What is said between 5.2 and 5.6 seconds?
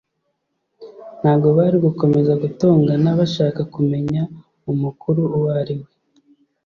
uwo